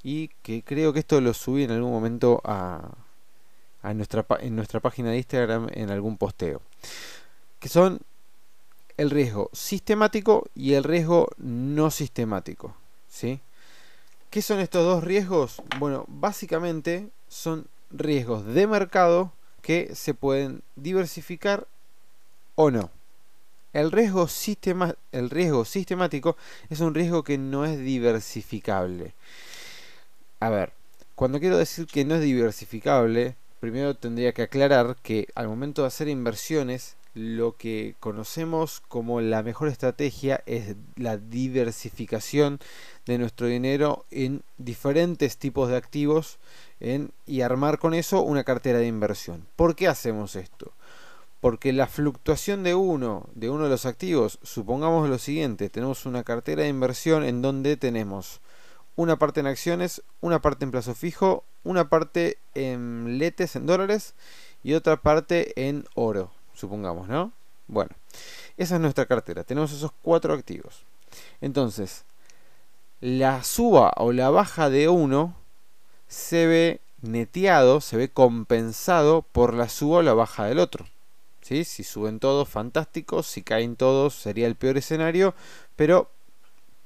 y 0.03 0.29
que 0.41 0.63
creo 0.63 0.93
que 0.93 0.99
esto 0.99 1.19
lo 1.21 1.33
subí 1.33 1.63
en 1.63 1.71
algún 1.71 1.91
momento 1.91 2.41
a, 2.43 2.91
a 3.81 3.93
nuestra, 3.93 4.25
en 4.39 4.55
nuestra 4.55 4.79
página 4.79 5.11
de 5.11 5.17
Instagram 5.17 5.67
en 5.71 5.89
algún 5.89 6.17
posteo. 6.17 6.61
Que 7.59 7.69
son 7.69 7.99
el 8.97 9.09
riesgo 9.09 9.49
sistemático 9.53 10.47
y 10.55 10.73
el 10.73 10.83
riesgo 10.83 11.29
no 11.37 11.91
sistemático. 11.91 12.75
¿sí? 13.07 13.41
¿Qué 14.29 14.43
son 14.43 14.59
estos 14.59 14.85
dos 14.85 15.03
riesgos? 15.03 15.59
Bueno, 15.79 16.05
básicamente 16.07 17.09
son 17.29 17.65
riesgos 17.89 18.45
de 18.45 18.67
mercado 18.67 19.33
que 19.63 19.95
se 19.95 20.13
pueden 20.13 20.61
diversificar 20.75 21.65
o 22.53 22.69
no. 22.69 22.91
El 23.73 23.91
riesgo, 23.91 24.27
sistema, 24.27 24.93
el 25.11 25.31
riesgo 25.31 25.65
sistemático 25.65 26.37
es 26.69 26.79
un 26.79 26.93
riesgo 26.93 27.23
que 27.23 27.39
no 27.39 27.65
es 27.65 27.79
diversificable. 27.79 29.13
A 30.39 30.51
ver, 30.51 30.73
cuando 31.15 31.39
quiero 31.39 31.57
decir 31.57 31.87
que 31.87 32.05
no 32.05 32.13
es 32.13 32.21
diversificable, 32.21 33.35
primero 33.59 33.95
tendría 33.95 34.33
que 34.33 34.43
aclarar 34.43 34.95
que 35.01 35.27
al 35.33 35.47
momento 35.47 35.81
de 35.81 35.87
hacer 35.87 36.07
inversiones, 36.07 36.97
lo 37.19 37.57
que 37.57 37.95
conocemos 37.99 38.81
como 38.87 39.19
la 39.19 39.43
mejor 39.43 39.67
estrategia 39.67 40.41
es 40.45 40.75
la 40.95 41.17
diversificación 41.17 42.59
de 43.05 43.17
nuestro 43.17 43.47
dinero 43.47 44.05
en 44.09 44.41
diferentes 44.57 45.37
tipos 45.37 45.67
de 45.67 45.75
activos 45.75 46.39
y 47.25 47.41
armar 47.41 47.77
con 47.77 47.93
eso 47.93 48.21
una 48.21 48.45
cartera 48.45 48.79
de 48.79 48.87
inversión. 48.87 49.45
¿Por 49.57 49.75
qué 49.75 49.89
hacemos 49.89 50.37
esto? 50.37 50.71
Porque 51.41 51.73
la 51.73 51.87
fluctuación 51.87 52.63
de 52.63 52.75
uno, 52.75 53.27
de 53.35 53.49
uno 53.49 53.65
de 53.65 53.69
los 53.69 53.85
activos, 53.85 54.39
supongamos 54.41 55.09
lo 55.09 55.17
siguiente, 55.17 55.69
tenemos 55.69 56.05
una 56.05 56.23
cartera 56.23 56.63
de 56.63 56.69
inversión 56.69 57.25
en 57.25 57.41
donde 57.41 57.75
tenemos 57.75 58.39
una 58.95 59.19
parte 59.19 59.41
en 59.41 59.47
acciones, 59.47 60.03
una 60.21 60.41
parte 60.41 60.63
en 60.63 60.71
plazo 60.71 60.95
fijo, 60.95 61.43
una 61.63 61.89
parte 61.89 62.37
en 62.55 63.17
letes, 63.17 63.55
en 63.55 63.65
dólares, 63.65 64.13
y 64.63 64.73
otra 64.73 65.01
parte 65.01 65.67
en 65.67 65.85
oro, 65.95 66.31
supongamos, 66.59 67.07
¿no? 67.07 67.31
Bueno, 67.67 67.91
esa 68.57 68.75
es 68.75 68.81
nuestra 68.81 69.05
cartera, 69.05 69.43
tenemos 69.43 69.71
esos 69.71 69.91
cuatro 70.01 70.33
activos. 70.33 70.83
Entonces, 71.41 72.05
la 72.99 73.43
suba 73.43 73.93
o 73.97 74.11
la 74.11 74.29
baja 74.29 74.69
de 74.69 74.89
uno 74.89 75.35
se 76.07 76.47
ve 76.47 76.81
neteado, 77.01 77.81
se 77.81 77.97
ve 77.97 78.09
compensado 78.09 79.21
por 79.21 79.53
la 79.53 79.69
suba 79.69 79.99
o 79.99 80.01
la 80.01 80.13
baja 80.13 80.45
del 80.45 80.59
otro. 80.59 80.85
¿Sí? 81.41 81.63
Si 81.63 81.83
suben 81.83 82.19
todos, 82.19 82.47
fantástico. 82.47 83.23
Si 83.23 83.41
caen 83.41 83.75
todos, 83.75 84.13
sería 84.13 84.47
el 84.47 84.55
peor 84.55 84.77
escenario. 84.77 85.33
Pero, 85.75 86.11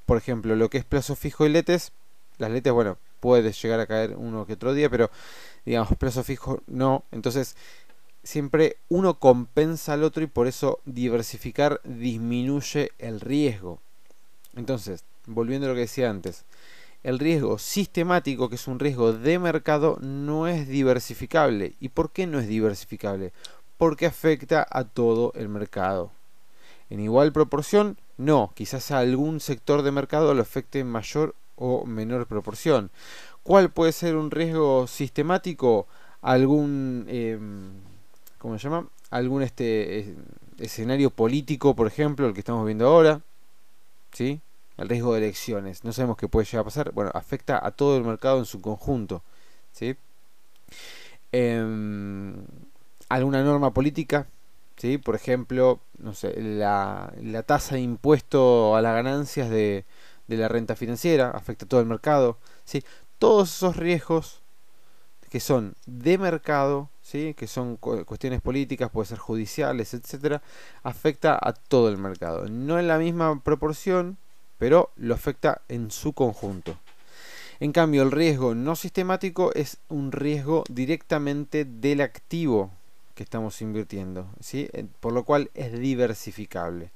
por 0.05 0.17
ejemplo, 0.17 0.55
lo 0.55 0.69
que 0.69 0.77
es 0.77 0.85
plazo 0.85 1.15
fijo 1.15 1.45
y 1.45 1.49
letes, 1.49 1.91
las 2.37 2.51
letes, 2.51 2.71
bueno, 2.71 2.97
puede 3.19 3.51
llegar 3.51 3.79
a 3.79 3.87
caer 3.87 4.15
uno 4.17 4.45
que 4.45 4.53
otro 4.53 4.73
día, 4.73 4.89
pero 4.89 5.09
digamos, 5.65 5.97
plazo 5.97 6.23
fijo 6.23 6.61
no. 6.67 7.03
Entonces, 7.11 7.55
siempre 8.23 8.77
uno 8.89 9.19
compensa 9.19 9.93
al 9.93 10.03
otro 10.03 10.23
y 10.23 10.27
por 10.27 10.47
eso 10.47 10.79
diversificar 10.85 11.81
disminuye 11.83 12.91
el 12.99 13.19
riesgo. 13.19 13.79
Entonces, 14.55 15.03
volviendo 15.25 15.67
a 15.67 15.69
lo 15.69 15.75
que 15.75 15.81
decía 15.81 16.09
antes, 16.09 16.45
el 17.03 17.19
riesgo 17.19 17.59
sistemático, 17.59 18.47
que 18.49 18.55
es 18.55 18.67
un 18.67 18.79
riesgo 18.79 19.11
de 19.11 19.37
mercado, 19.37 19.97
no 20.01 20.47
es 20.47 20.67
diversificable. 20.67 21.75
¿Y 21.81 21.89
por 21.89 22.11
qué 22.11 22.27
no 22.27 22.39
es 22.39 22.47
diversificable? 22.47 23.33
Porque 23.77 24.05
afecta 24.05 24.65
a 24.69 24.85
todo 24.85 25.33
el 25.35 25.49
mercado. 25.49 26.11
En 26.89 27.01
igual 27.01 27.33
proporción, 27.33 27.97
no, 28.17 28.51
quizás 28.55 28.91
a 28.91 28.99
algún 28.99 29.39
sector 29.39 29.81
de 29.81 29.91
mercado 29.91 30.33
lo 30.33 30.41
afecte 30.41 30.79
en 30.79 30.87
mayor 30.87 31.35
o 31.55 31.85
menor 31.85 32.25
proporción. 32.27 32.89
¿Cuál 33.43 33.71
puede 33.71 33.91
ser 33.91 34.15
un 34.15 34.31
riesgo 34.31 34.87
sistemático? 34.87 35.87
Algún, 36.21 37.05
em, 37.09 37.73
¿cómo 38.43 38.59
se 38.59 38.65
llama? 38.65 38.87
Algún 39.09 39.41
este, 39.41 40.15
escenario 40.59 41.09
político, 41.09 41.75
por 41.75 41.87
ejemplo, 41.87 42.27
el 42.27 42.33
que 42.33 42.41
estamos 42.41 42.63
viendo 42.65 42.87
ahora. 42.87 43.21
¿Sí? 44.11 44.39
el 44.77 44.89
riesgo 44.89 45.13
de 45.13 45.19
elecciones. 45.19 45.83
No 45.83 45.93
sabemos 45.93 46.17
qué 46.17 46.27
puede 46.27 46.45
llegar 46.45 46.61
a 46.61 46.65
pasar. 46.65 46.91
Bueno, 46.91 47.11
afecta 47.13 47.65
a 47.65 47.71
todo 47.71 47.97
el 47.97 48.03
mercado 48.03 48.39
en 48.39 48.45
su 48.45 48.61
conjunto. 48.61 49.23
¿sí? 49.71 49.95
Em, 51.31 52.35
alguna 53.09 53.43
norma 53.43 53.73
política, 53.73 54.27
¿sí? 54.77 54.97
por 54.97 55.15
ejemplo, 55.15 55.79
no 55.99 56.13
sé, 56.13 56.39
la, 56.41 57.13
la 57.21 57.43
tasa 57.43 57.75
de 57.75 57.81
impuesto 57.81 58.75
a 58.75 58.81
las 58.81 58.93
ganancias 58.93 59.49
de, 59.49 59.85
de, 60.27 60.37
la 60.37 60.47
renta 60.47 60.75
financiera 60.75 61.31
afecta 61.31 61.65
a 61.65 61.69
todo 61.69 61.79
el 61.79 61.87
mercado. 61.87 62.37
¿sí? 62.65 62.83
Todos 63.19 63.55
esos 63.55 63.77
riesgos 63.77 64.41
que 65.29 65.39
son 65.39 65.75
de 65.85 66.17
mercado, 66.17 66.89
¿sí? 67.03 67.35
que 67.35 67.45
son 67.45 67.75
cuestiones 67.77 68.41
políticas, 68.41 68.89
puede 68.89 69.09
ser 69.09 69.19
judiciales, 69.19 69.93
etcétera, 69.93 70.41
afecta 70.81 71.37
a 71.39 71.53
todo 71.53 71.89
el 71.89 71.97
mercado. 71.97 72.47
No 72.49 72.79
en 72.79 72.87
la 72.87 72.97
misma 72.97 73.39
proporción, 73.43 74.17
pero 74.57 74.89
lo 74.95 75.13
afecta 75.13 75.61
en 75.67 75.91
su 75.91 76.13
conjunto. 76.13 76.77
En 77.59 77.71
cambio, 77.71 78.01
el 78.01 78.11
riesgo 78.11 78.55
no 78.55 78.75
sistemático 78.75 79.53
es 79.53 79.77
un 79.89 80.11
riesgo 80.11 80.63
directamente 80.69 81.65
del 81.65 82.01
activo 82.01 82.71
que 83.13 83.23
estamos 83.23 83.61
invirtiendo, 83.61 84.27
¿sí? 84.39 84.67
por 84.99 85.13
lo 85.13 85.23
cual 85.23 85.51
es 85.53 85.77
diversificable. 85.77 86.91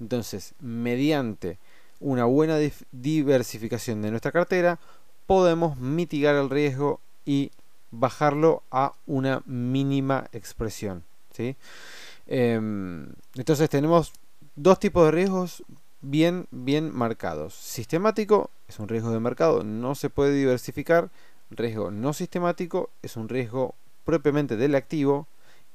Entonces, 0.00 0.54
mediante 0.58 1.58
una 2.00 2.24
buena 2.24 2.58
diversificación 2.90 4.02
de 4.02 4.10
nuestra 4.10 4.32
cartera, 4.32 4.80
podemos 5.26 5.76
mitigar 5.78 6.34
el 6.34 6.50
riesgo 6.50 7.00
y 7.24 7.52
bajarlo 7.90 8.62
a 8.70 8.94
una 9.06 9.42
mínima 9.46 10.28
expresión. 10.32 11.04
¿sí? 11.32 11.56
Em, 12.26 13.08
entonces 13.34 13.68
tenemos 13.68 14.12
dos 14.56 14.78
tipos 14.78 15.04
de 15.06 15.10
riesgos 15.10 15.62
bien, 16.00 16.46
bien 16.50 16.94
marcados. 16.94 17.54
Sistemático 17.54 18.50
es 18.68 18.78
un 18.78 18.88
riesgo 18.88 19.10
de 19.10 19.20
mercado, 19.20 19.64
no 19.64 19.94
se 19.94 20.10
puede 20.10 20.34
diversificar. 20.34 21.10
Riesgo 21.50 21.90
no 21.90 22.12
sistemático 22.12 22.90
es 23.02 23.16
un 23.16 23.28
riesgo 23.28 23.74
propiamente 24.04 24.56
del 24.56 24.76
activo 24.76 25.26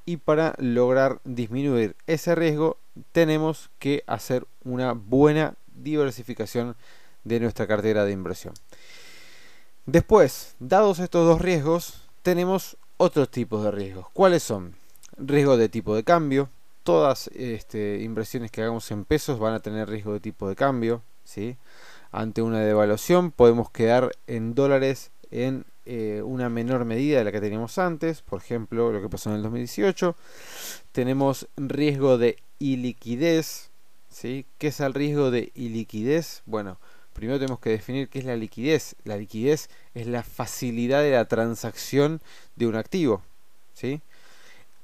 y 0.05 0.17
para 0.17 0.55
lograr 0.57 1.19
disminuir 1.25 1.95
ese 2.07 2.35
riesgo 2.35 2.77
tenemos 3.11 3.69
que 3.79 4.03
hacer 4.07 4.45
una 4.63 4.93
buena 4.93 5.55
diversificación 5.75 6.75
de 7.23 7.39
nuestra 7.39 7.67
cartera 7.67 8.05
de 8.05 8.11
inversión. 8.11 8.53
Después, 9.85 10.55
dados 10.59 10.99
estos 10.99 11.27
dos 11.27 11.41
riesgos, 11.41 12.04
tenemos 12.25 12.75
otros 12.97 13.29
tipos 13.29 13.63
de 13.63 13.69
riesgos. 13.69 14.07
¿Cuáles 14.11 14.41
son? 14.41 14.73
Riesgo 15.15 15.57
de 15.57 15.69
tipo 15.69 15.95
de 15.95 16.03
cambio. 16.03 16.49
Todas 16.81 17.27
este, 17.35 18.01
inversiones 18.01 18.49
que 18.49 18.63
hagamos 18.63 18.89
en 18.89 19.05
pesos 19.05 19.37
van 19.37 19.53
a 19.53 19.59
tener 19.59 19.87
riesgo 19.87 20.11
de 20.13 20.19
tipo 20.19 20.49
de 20.49 20.55
cambio. 20.55 21.03
¿sí? 21.23 21.55
Ante 22.11 22.41
una 22.41 22.61
devaluación 22.61 23.29
podemos 23.29 23.69
quedar 23.69 24.11
en 24.25 24.55
dólares 24.55 25.11
en 25.29 25.65
eh, 25.85 26.23
una 26.25 26.49
menor 26.49 26.83
medida 26.83 27.19
de 27.19 27.25
la 27.25 27.31
que 27.31 27.41
teníamos 27.41 27.77
antes. 27.77 28.23
Por 28.23 28.41
ejemplo, 28.41 28.91
lo 28.91 29.03
que 29.03 29.09
pasó 29.09 29.29
en 29.29 29.35
el 29.35 29.43
2018. 29.43 30.15
Tenemos 30.93 31.47
riesgo 31.57 32.17
de 32.17 32.37
iliquidez. 32.57 33.69
¿sí? 34.09 34.47
¿Qué 34.57 34.69
es 34.69 34.79
el 34.79 34.95
riesgo 34.95 35.29
de 35.29 35.51
iliquidez? 35.53 36.41
Bueno, 36.47 36.79
primero 37.15 37.39
tenemos 37.39 37.59
que 37.59 37.71
definir 37.71 38.09
qué 38.09 38.19
es 38.19 38.25
la 38.25 38.35
liquidez. 38.35 38.95
La 39.05 39.17
liquidez 39.17 39.69
es 39.95 40.05
la 40.05 40.21
facilidad 40.21 41.01
de 41.01 41.11
la 41.11 41.25
transacción 41.25 42.21
de 42.57 42.67
un 42.67 42.75
activo. 42.75 43.23
¿sí? 43.73 44.01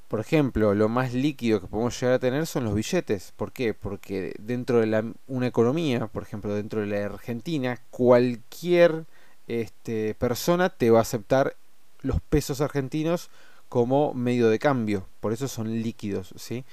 Por 0.08 0.22
ejemplo, 0.22 0.74
lo 0.74 0.90
más 0.90 1.14
líquido 1.14 1.62
que 1.62 1.68
podemos 1.68 2.00
llegar 2.00 2.16
a 2.16 2.20
tener 2.20 2.48
son 2.48 2.64
los 2.64 2.74
billetes. 2.74 3.34
¿Por 3.36 3.52
qué? 3.52 3.74
Porque 3.74 4.34
dentro 4.40 4.80
de 4.80 5.14
una 5.28 5.48
economía, 5.48 6.08
por 6.08 6.24
ejemplo, 6.24 6.56
dentro 6.56 6.82
de 6.82 6.88
la 6.88 7.06
Argentina, 7.06 7.80
cualquier 7.92 9.06
este, 9.48 10.16
persona 10.16 10.70
te 10.70 10.90
va 10.90 11.00
a 11.00 11.04
aceptar 11.04 11.56
los 12.02 12.22
pesos 12.22 12.62
argentinos 12.62 13.30
como 13.68 14.14
medio 14.14 14.50
de 14.50 14.58
cambio. 14.58 15.06
Por 15.20 15.34
eso 15.34 15.50
son 15.50 15.82
líquidos. 15.82 16.34
¿sí? 16.38 16.64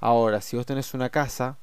Ahora, 0.00 0.40
si 0.40 0.56
vos 0.56 0.64
tenés 0.64 0.94
una 0.94 1.10
casa, 1.10 1.58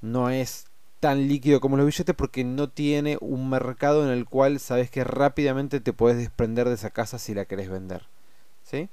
no 0.00 0.30
es 0.30 0.66
tan 1.00 1.28
líquido 1.28 1.60
como 1.60 1.76
los 1.76 1.86
billetes 1.86 2.14
porque 2.14 2.44
no 2.44 2.68
tiene 2.68 3.16
un 3.20 3.48
mercado 3.48 4.04
en 4.04 4.10
el 4.10 4.26
cual 4.26 4.60
sabes 4.60 4.90
que 4.90 5.02
rápidamente 5.02 5.80
te 5.80 5.92
puedes 5.94 6.18
desprender 6.18 6.68
de 6.68 6.74
esa 6.74 6.90
casa 6.90 7.18
si 7.18 7.34
la 7.34 7.46
querés 7.46 7.70
vender. 7.70 8.06
¿Sí? 8.62 8.90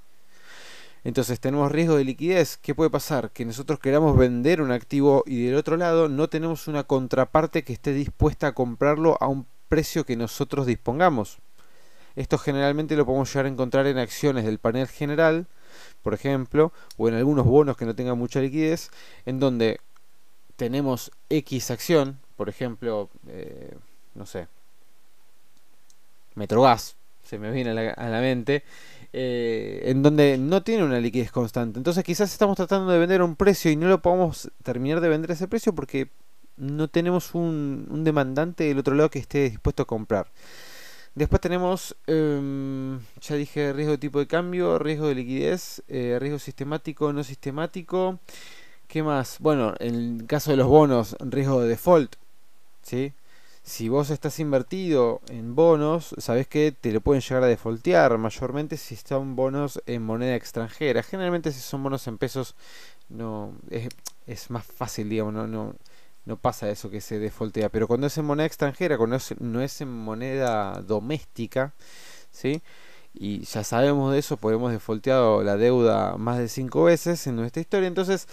Entonces 1.03 1.39
tenemos 1.39 1.71
riesgo 1.71 1.97
de 1.97 2.05
liquidez. 2.05 2.57
¿Qué 2.57 2.73
puede 2.73 2.89
pasar? 2.89 3.31
Que 3.31 3.45
nosotros 3.45 3.79
queramos 3.79 4.17
vender 4.17 4.61
un 4.61 4.71
activo 4.71 5.23
y 5.25 5.45
del 5.45 5.55
otro 5.55 5.77
lado 5.77 6.09
no 6.09 6.29
tenemos 6.29 6.67
una 6.67 6.83
contraparte 6.83 7.63
que 7.63 7.73
esté 7.73 7.93
dispuesta 7.93 8.47
a 8.47 8.51
comprarlo 8.53 9.17
a 9.19 9.27
un 9.27 9.45
precio 9.69 10.05
que 10.05 10.15
nosotros 10.15 10.65
dispongamos. 10.65 11.39
Esto 12.15 12.37
generalmente 12.37 12.95
lo 12.95 13.05
podemos 13.05 13.29
llegar 13.31 13.45
a 13.45 13.49
encontrar 13.49 13.85
en 13.85 13.99
acciones 13.99 14.43
del 14.43 14.57
panel 14.57 14.87
general, 14.87 15.45
por 16.01 16.13
ejemplo, 16.13 16.73
o 16.97 17.07
en 17.07 17.13
algunos 17.13 17.45
bonos 17.45 17.77
que 17.77 17.85
no 17.85 17.95
tengan 17.95 18.17
mucha 18.17 18.39
liquidez, 18.39 18.89
en 19.25 19.39
donde 19.39 19.79
tenemos 20.57 21.11
X 21.29 21.71
acción, 21.71 22.19
por 22.35 22.49
ejemplo, 22.49 23.09
eh, 23.27 23.77
no 24.15 24.25
sé, 24.25 24.47
Metrogas, 26.35 26.97
se 27.23 27.39
me 27.39 27.51
viene 27.51 27.71
a 27.71 28.09
la, 28.09 28.21
mente, 28.21 28.63
eh, 29.13 29.83
en 29.85 30.03
donde 30.03 30.37
no 30.37 30.63
tiene 30.63 30.83
una 30.83 30.99
liquidez 30.99 31.31
constante. 31.31 31.79
Entonces 31.79 32.03
quizás 32.03 32.31
estamos 32.31 32.57
tratando 32.57 32.91
de 32.91 32.99
vender 32.99 33.21
un 33.21 33.35
precio 33.35 33.71
y 33.71 33.75
no 33.75 33.87
lo 33.87 34.01
podemos 34.01 34.51
terminar 34.63 35.01
de 35.01 35.09
vender 35.09 35.31
ese 35.31 35.47
precio 35.47 35.73
porque 35.73 36.09
no 36.57 36.87
tenemos 36.87 37.35
un, 37.35 38.03
demandante 38.03 38.65
del 38.65 38.79
otro 38.79 38.95
lado 38.95 39.09
que 39.09 39.19
esté 39.19 39.49
dispuesto 39.49 39.83
a 39.83 39.87
comprar. 39.87 40.31
Después 41.15 41.41
tenemos, 41.41 41.95
em, 42.05 42.99
ya 43.21 43.35
dije, 43.35 43.73
riesgo 43.73 43.93
de 43.93 43.97
tipo 43.97 44.19
de 44.19 44.27
cambio, 44.27 44.77
riesgo 44.77 45.07
de 45.07 45.15
liquidez, 45.15 45.83
eh, 45.87 46.17
riesgo 46.19 46.37
sistemático, 46.37 47.11
no 47.11 47.23
sistemático. 47.23 48.19
¿Qué 48.87 49.03
más? 49.03 49.37
Bueno, 49.39 49.73
en 49.79 50.19
el 50.21 50.27
caso 50.27 50.51
de 50.51 50.57
los 50.57 50.67
bonos, 50.67 51.15
riesgo 51.19 51.61
de 51.61 51.67
default. 51.67 52.15
¿sí? 52.83 53.13
Si 53.63 53.89
vos 53.89 54.09
estás 54.11 54.39
invertido 54.39 55.19
en 55.27 55.55
bonos, 55.55 56.15
sabés 56.19 56.47
que 56.47 56.71
te 56.71 56.93
lo 56.93 57.01
pueden 57.01 57.21
llegar 57.21 57.43
a 57.43 57.47
defaultear, 57.47 58.17
mayormente 58.17 58.77
si 58.77 58.95
son 58.95 59.35
bonos 59.35 59.81
en 59.87 60.03
moneda 60.03 60.35
extranjera. 60.35 61.03
Generalmente 61.03 61.51
si 61.51 61.59
son 61.59 61.83
bonos 61.83 62.07
en 62.07 62.17
pesos, 62.17 62.55
no 63.09 63.53
es, 63.69 63.89
es 64.25 64.49
más 64.51 64.65
fácil, 64.65 65.09
digamos, 65.09 65.33
no, 65.33 65.75
no, 66.25 66.37
pasa 66.37 66.69
eso 66.69 66.89
que 66.89 67.01
se 67.01 67.19
defoltea. 67.19 67.67
Pero 67.69 67.87
cuando 67.87 68.07
es 68.07 68.17
en 68.17 68.25
moneda 68.25 68.45
extranjera, 68.45 68.97
cuando 68.97 69.17
no 69.39 69.61
es 69.61 69.81
en 69.81 69.89
moneda 69.89 70.81
doméstica, 70.81 71.73
¿sí? 72.31 72.61
Y 73.13 73.41
ya 73.41 73.63
sabemos 73.63 74.13
de 74.13 74.19
eso, 74.19 74.37
pues 74.37 74.55
hemos 74.55 74.71
la 75.43 75.57
deuda 75.57 76.17
más 76.17 76.37
de 76.37 76.47
5 76.47 76.83
veces 76.83 77.25
en 77.27 77.35
nuestra 77.35 77.61
historia. 77.61 77.87
Entonces, 77.87 78.27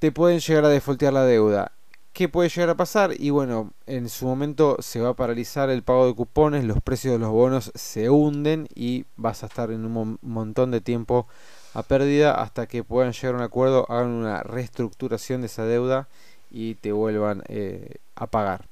te 0.00 0.10
pueden 0.10 0.40
llegar 0.40 0.64
a 0.64 0.70
defoltear 0.70 1.12
la 1.12 1.24
deuda. 1.24 1.72
¿Qué 2.14 2.28
puede 2.28 2.48
llegar 2.48 2.70
a 2.70 2.76
pasar? 2.76 3.12
Y 3.18 3.30
bueno, 3.30 3.72
en 3.86 4.08
su 4.08 4.24
momento 4.24 4.78
se 4.80 5.00
va 5.00 5.10
a 5.10 5.14
paralizar 5.14 5.70
el 5.70 5.82
pago 5.82 6.06
de 6.06 6.14
cupones, 6.14 6.64
los 6.64 6.80
precios 6.80 7.12
de 7.12 7.18
los 7.18 7.30
bonos 7.30 7.70
se 7.74 8.10
hunden 8.10 8.66
y 8.74 9.04
vas 9.16 9.42
a 9.42 9.46
estar 9.46 9.70
en 9.70 9.84
un 9.84 10.18
montón 10.22 10.70
de 10.70 10.80
tiempo 10.80 11.28
a 11.74 11.82
pérdida 11.82 12.32
hasta 12.32 12.66
que 12.66 12.82
puedan 12.82 13.12
llegar 13.12 13.34
a 13.34 13.38
un 13.38 13.44
acuerdo, 13.44 13.86
hagan 13.90 14.08
una 14.08 14.42
reestructuración 14.42 15.42
de 15.42 15.46
esa 15.46 15.64
deuda 15.64 16.08
y 16.50 16.74
te 16.76 16.92
vuelvan 16.92 17.44
eh, 17.48 17.96
a 18.16 18.26
pagar. 18.26 18.66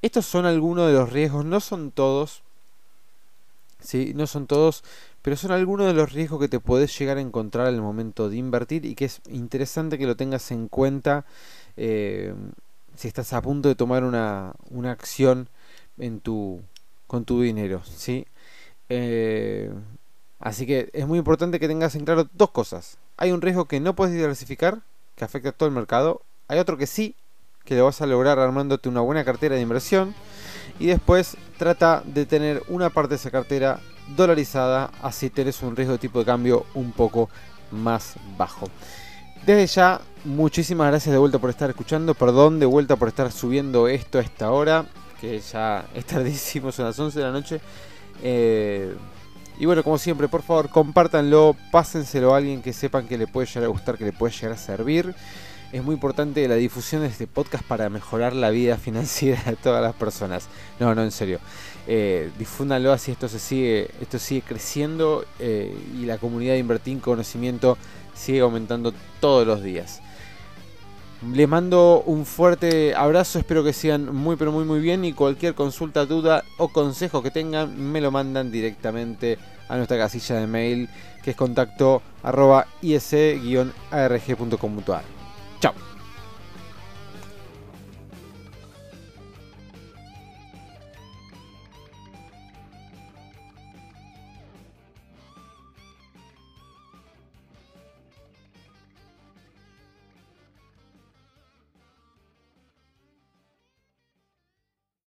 Estos 0.00 0.24
son 0.24 0.46
algunos 0.46 0.88
de 0.88 0.94
los 0.94 1.12
riesgos, 1.12 1.44
no 1.44 1.60
son 1.60 1.90
todos, 1.90 2.42
¿sí? 3.78 4.12
no 4.16 4.26
son 4.26 4.46
todos, 4.46 4.82
pero 5.26 5.36
son 5.36 5.50
algunos 5.50 5.88
de 5.88 5.92
los 5.92 6.12
riesgos 6.12 6.38
que 6.38 6.46
te 6.46 6.60
puedes 6.60 6.96
llegar 6.96 7.16
a 7.16 7.20
encontrar 7.20 7.66
al 7.66 7.82
momento 7.82 8.30
de 8.30 8.36
invertir 8.36 8.86
y 8.86 8.94
que 8.94 9.06
es 9.06 9.20
interesante 9.28 9.98
que 9.98 10.06
lo 10.06 10.14
tengas 10.14 10.52
en 10.52 10.68
cuenta 10.68 11.24
eh, 11.76 12.32
si 12.94 13.08
estás 13.08 13.32
a 13.32 13.42
punto 13.42 13.68
de 13.68 13.74
tomar 13.74 14.04
una, 14.04 14.52
una 14.70 14.92
acción 14.92 15.48
en 15.98 16.20
tu, 16.20 16.62
con 17.08 17.24
tu 17.24 17.42
dinero. 17.42 17.82
¿sí? 17.84 18.24
Eh, 18.88 19.72
así 20.38 20.64
que 20.64 20.90
es 20.92 21.08
muy 21.08 21.18
importante 21.18 21.58
que 21.58 21.66
tengas 21.66 21.96
en 21.96 22.04
claro 22.04 22.28
dos 22.32 22.52
cosas. 22.52 22.96
Hay 23.16 23.32
un 23.32 23.42
riesgo 23.42 23.64
que 23.64 23.80
no 23.80 23.96
puedes 23.96 24.14
diversificar, 24.14 24.82
que 25.16 25.24
afecta 25.24 25.48
a 25.48 25.52
todo 25.52 25.68
el 25.68 25.74
mercado, 25.74 26.22
hay 26.46 26.60
otro 26.60 26.76
que 26.76 26.86
sí, 26.86 27.16
que 27.64 27.74
lo 27.74 27.86
vas 27.86 28.00
a 28.00 28.06
lograr 28.06 28.38
armándote 28.38 28.88
una 28.88 29.00
buena 29.00 29.24
cartera 29.24 29.56
de 29.56 29.62
inversión. 29.62 30.14
Y 30.78 30.86
después 30.86 31.36
trata 31.58 32.04
de 32.06 32.26
tener 32.26 32.62
una 32.68 32.90
parte 32.90 33.14
de 33.14 33.16
esa 33.16 33.32
cartera 33.32 33.80
dolarizada, 34.14 34.90
así 35.02 35.30
tenés 35.30 35.62
un 35.62 35.74
riesgo 35.74 35.94
de 35.94 35.98
tipo 35.98 36.18
de 36.18 36.24
cambio 36.24 36.66
un 36.74 36.92
poco 36.92 37.28
más 37.70 38.14
bajo. 38.36 38.68
Desde 39.44 39.66
ya, 39.66 40.00
muchísimas 40.24 40.88
gracias 40.88 41.12
de 41.12 41.18
vuelta 41.18 41.38
por 41.38 41.50
estar 41.50 41.70
escuchando. 41.70 42.14
Perdón 42.14 42.58
de 42.58 42.66
vuelta 42.66 42.96
por 42.96 43.08
estar 43.08 43.30
subiendo 43.30 43.88
esto 43.88 44.18
a 44.18 44.22
esta 44.22 44.50
hora, 44.50 44.86
que 45.20 45.40
ya 45.40 45.86
es 45.94 46.04
tardísimo, 46.04 46.72
son 46.72 46.86
las 46.86 46.98
11 46.98 47.18
de 47.18 47.24
la 47.24 47.32
noche. 47.32 47.60
Eh, 48.22 48.94
y 49.58 49.66
bueno, 49.66 49.82
como 49.82 49.98
siempre, 49.98 50.28
por 50.28 50.42
favor, 50.42 50.68
compártanlo, 50.68 51.56
pásenselo 51.70 52.34
a 52.34 52.38
alguien 52.38 52.60
que 52.60 52.72
sepan 52.72 53.06
que 53.06 53.16
le 53.16 53.26
puede 53.26 53.46
llegar 53.46 53.64
a 53.64 53.68
gustar, 53.68 53.96
que 53.96 54.04
le 54.04 54.12
puede 54.12 54.32
llegar 54.32 54.52
a 54.52 54.58
servir 54.58 55.14
es 55.72 55.82
muy 55.82 55.94
importante 55.94 56.46
la 56.48 56.54
difusión 56.54 57.02
de 57.02 57.08
este 57.08 57.26
podcast 57.26 57.64
para 57.64 57.88
mejorar 57.90 58.34
la 58.34 58.50
vida 58.50 58.76
financiera 58.78 59.42
de 59.44 59.56
todas 59.56 59.82
las 59.82 59.94
personas. 59.94 60.48
No, 60.78 60.94
no, 60.94 61.02
en 61.02 61.10
serio. 61.10 61.40
Eh, 61.88 62.32
difúndanlo 62.36 62.92
así 62.92 63.12
esto 63.12 63.28
se 63.28 63.38
sigue, 63.38 63.88
esto 64.00 64.18
sigue 64.18 64.42
creciendo 64.42 65.24
eh, 65.38 65.72
y 65.96 66.04
la 66.04 66.18
comunidad 66.18 66.54
de 66.54 66.58
invertir 66.58 66.94
en 66.94 67.00
conocimiento 67.00 67.78
sigue 68.12 68.40
aumentando 68.40 68.92
todos 69.20 69.46
los 69.46 69.62
días. 69.62 70.02
Les 71.32 71.48
mando 71.48 72.02
un 72.04 72.26
fuerte 72.26 72.94
abrazo, 72.94 73.38
espero 73.38 73.64
que 73.64 73.72
sigan 73.72 74.14
muy 74.14 74.36
pero 74.36 74.52
muy 74.52 74.64
muy 74.64 74.80
bien 74.80 75.04
y 75.04 75.12
cualquier 75.12 75.54
consulta, 75.54 76.06
duda 76.06 76.44
o 76.58 76.68
consejo 76.68 77.22
que 77.22 77.30
tengan 77.30 77.80
me 77.80 78.00
lo 78.00 78.10
mandan 78.10 78.50
directamente 78.50 79.38
a 79.68 79.76
nuestra 79.76 79.96
casilla 79.96 80.36
de 80.36 80.46
mail 80.46 80.88
que 81.22 81.30
es 81.30 81.36
contacto 81.36 82.02
arroba 82.22 82.66
is-arg.com.ar. 82.82 85.04
Chao. 85.60 85.95